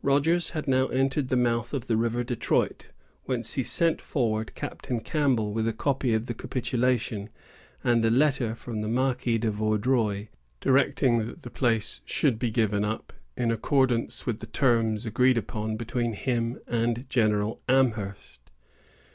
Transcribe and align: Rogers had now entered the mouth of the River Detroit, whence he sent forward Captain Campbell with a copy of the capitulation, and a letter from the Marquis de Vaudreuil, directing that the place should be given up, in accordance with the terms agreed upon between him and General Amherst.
Rogers 0.00 0.50
had 0.56 0.66
now 0.66 0.86
entered 0.86 1.28
the 1.28 1.36
mouth 1.36 1.74
of 1.74 1.86
the 1.86 1.98
River 1.98 2.24
Detroit, 2.24 2.86
whence 3.24 3.52
he 3.52 3.62
sent 3.62 4.00
forward 4.00 4.54
Captain 4.54 5.00
Campbell 5.00 5.52
with 5.52 5.68
a 5.68 5.74
copy 5.74 6.14
of 6.14 6.24
the 6.24 6.32
capitulation, 6.32 7.28
and 7.84 8.02
a 8.02 8.08
letter 8.08 8.54
from 8.54 8.80
the 8.80 8.88
Marquis 8.88 9.36
de 9.36 9.50
Vaudreuil, 9.50 10.28
directing 10.62 11.26
that 11.26 11.42
the 11.42 11.50
place 11.50 12.00
should 12.06 12.38
be 12.38 12.50
given 12.50 12.86
up, 12.86 13.12
in 13.36 13.50
accordance 13.50 14.24
with 14.24 14.40
the 14.40 14.46
terms 14.46 15.04
agreed 15.04 15.36
upon 15.36 15.76
between 15.76 16.14
him 16.14 16.58
and 16.66 17.04
General 17.10 17.60
Amherst. 17.68 18.40